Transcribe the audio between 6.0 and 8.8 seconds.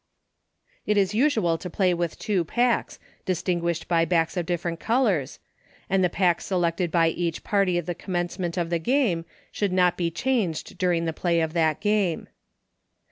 the pack selected by each party at the commence ment of a